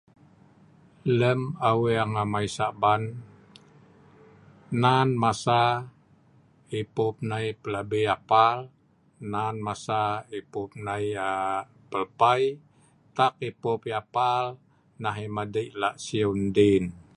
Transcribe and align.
Lem 1.19 1.41
Aweng 1.69 2.13
amai 2.23 2.47
saban, 2.55 3.01
nan 4.83 5.07
masa(parab) 5.21 5.89
ipup 6.81 7.15
nai 7.29 7.47
pelabi 7.61 8.01
apal, 8.15 8.57
nan 9.31 9.55
masa(parab 9.65 10.25
ipup 10.39 10.69
nai 10.85 11.05
pelpai. 11.89 12.41
Nga 13.15 13.25
ipup 13.49 13.81
ai 13.87 13.93
apal 14.01 14.45
nah 15.03 15.17
lak 15.19 15.33
madei 15.35 15.67
siu 16.05 16.29
ai 16.31 16.31
lak 16.35 16.43
ndin 16.47 16.83